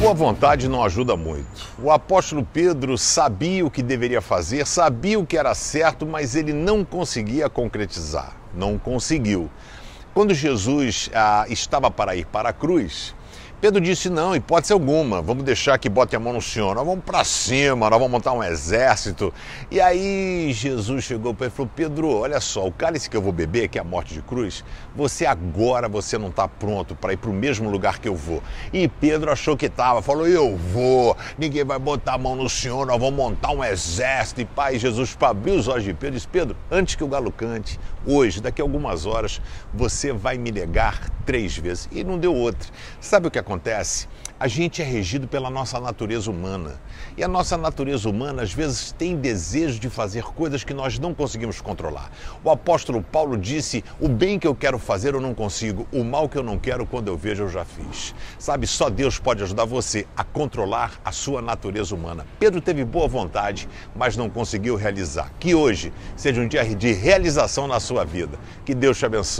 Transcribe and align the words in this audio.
Boa 0.00 0.14
vontade 0.14 0.66
não 0.66 0.82
ajuda 0.82 1.14
muito. 1.14 1.68
O 1.78 1.90
apóstolo 1.90 2.42
Pedro 2.42 2.96
sabia 2.96 3.66
o 3.66 3.70
que 3.70 3.82
deveria 3.82 4.22
fazer, 4.22 4.66
sabia 4.66 5.18
o 5.18 5.26
que 5.26 5.36
era 5.36 5.54
certo, 5.54 6.06
mas 6.06 6.34
ele 6.34 6.54
não 6.54 6.82
conseguia 6.82 7.50
concretizar. 7.50 8.34
Não 8.54 8.78
conseguiu. 8.78 9.50
Quando 10.14 10.32
Jesus 10.32 11.10
ah, 11.14 11.44
estava 11.50 11.90
para 11.90 12.16
ir 12.16 12.24
para 12.24 12.48
a 12.48 12.52
cruz, 12.52 13.14
Pedro 13.60 13.78
disse: 13.78 14.08
não, 14.08 14.34
hipótese 14.34 14.72
alguma, 14.72 15.20
vamos 15.20 15.44
deixar 15.44 15.76
que 15.78 15.86
bote 15.86 16.16
a 16.16 16.18
mão 16.18 16.32
no 16.32 16.40
Senhor, 16.40 16.74
nós 16.74 16.86
vamos 16.86 17.04
para 17.04 17.22
cima, 17.24 17.90
nós 17.90 17.98
vamos 17.98 18.10
montar 18.10 18.32
um 18.32 18.42
exército. 18.42 19.34
E 19.70 19.78
aí 19.78 20.50
Jesus 20.50 21.04
chegou 21.04 21.34
para 21.34 21.44
ele 21.44 21.52
e 21.52 21.56
falou: 21.56 21.70
Pedro, 21.76 22.08
olha 22.08 22.40
só, 22.40 22.66
o 22.66 22.72
cálice 22.72 23.10
que 23.10 23.16
eu 23.16 23.20
vou 23.20 23.32
beber, 23.32 23.68
que 23.68 23.76
é 23.76 23.82
a 23.82 23.84
morte 23.84 24.14
de 24.14 24.22
cruz, 24.22 24.64
você 24.96 25.26
agora 25.26 25.90
você 25.90 26.16
não 26.16 26.28
está 26.28 26.48
pronto 26.48 26.94
para 26.94 27.12
ir 27.12 27.18
para 27.18 27.28
o 27.28 27.34
mesmo 27.34 27.68
lugar 27.68 27.98
que 27.98 28.08
eu 28.08 28.16
vou. 28.16 28.42
E 28.72 28.88
Pedro 28.88 29.30
achou 29.30 29.54
que 29.58 29.66
estava, 29.66 30.00
falou: 30.00 30.26
eu 30.26 30.56
vou, 30.56 31.14
ninguém 31.36 31.62
vai 31.62 31.78
botar 31.78 32.14
a 32.14 32.18
mão 32.18 32.34
no 32.34 32.48
Senhor, 32.48 32.86
nós 32.86 32.98
vamos 32.98 33.14
montar 33.14 33.50
um 33.50 33.62
exército. 33.62 34.40
E 34.40 34.46
pai, 34.46 34.78
Jesus 34.78 35.14
abriu 35.20 35.56
os 35.56 35.68
olhos 35.68 35.84
de 35.84 35.92
Pedro 35.92 36.08
e 36.08 36.12
disse: 36.12 36.28
Pedro, 36.28 36.56
antes 36.70 36.94
que 36.94 37.04
o 37.04 37.08
galo 37.08 37.30
cante, 37.30 37.78
hoje, 38.06 38.40
daqui 38.40 38.62
a 38.62 38.64
algumas 38.64 39.04
horas, 39.04 39.38
você 39.74 40.14
vai 40.14 40.38
me 40.38 40.50
negar 40.50 41.10
três 41.30 41.56
vezes. 41.56 41.88
E 41.92 42.02
não 42.02 42.18
deu 42.18 42.34
outra. 42.34 42.68
Sabe 43.00 43.28
o 43.28 43.30
que 43.30 43.38
acontece? 43.38 44.08
A 44.40 44.48
gente 44.48 44.82
é 44.82 44.84
regido 44.84 45.28
pela 45.28 45.48
nossa 45.48 45.78
natureza 45.78 46.28
humana. 46.28 46.80
E 47.16 47.22
a 47.22 47.28
nossa 47.28 47.56
natureza 47.56 48.08
humana, 48.08 48.42
às 48.42 48.52
vezes, 48.52 48.90
tem 48.90 49.14
desejo 49.14 49.78
de 49.78 49.88
fazer 49.88 50.24
coisas 50.24 50.64
que 50.64 50.74
nós 50.74 50.98
não 50.98 51.14
conseguimos 51.14 51.60
controlar. 51.60 52.10
O 52.42 52.50
apóstolo 52.50 53.00
Paulo 53.00 53.36
disse: 53.36 53.84
O 54.00 54.08
bem 54.08 54.40
que 54.40 54.46
eu 54.46 54.56
quero 54.56 54.76
fazer 54.76 55.14
eu 55.14 55.20
não 55.20 55.34
consigo, 55.34 55.86
o 55.92 56.02
mal 56.02 56.28
que 56.28 56.36
eu 56.36 56.42
não 56.42 56.58
quero, 56.58 56.84
quando 56.84 57.06
eu 57.06 57.16
vejo, 57.16 57.44
eu 57.44 57.48
já 57.48 57.64
fiz. 57.64 58.12
Sabe, 58.36 58.66
só 58.66 58.90
Deus 58.90 59.20
pode 59.20 59.42
ajudar 59.44 59.66
você 59.66 60.06
a 60.16 60.24
controlar 60.24 61.00
a 61.04 61.12
sua 61.12 61.40
natureza 61.40 61.94
humana. 61.94 62.26
Pedro 62.40 62.60
teve 62.60 62.84
boa 62.84 63.06
vontade, 63.06 63.68
mas 63.94 64.16
não 64.16 64.28
conseguiu 64.28 64.74
realizar. 64.74 65.30
Que 65.38 65.54
hoje 65.54 65.92
seja 66.16 66.40
um 66.40 66.48
dia 66.48 66.64
de 66.74 66.92
realização 66.92 67.68
na 67.68 67.78
sua 67.78 68.04
vida. 68.04 68.36
Que 68.64 68.74
Deus 68.74 68.98
te 68.98 69.06
abençoe. 69.06 69.20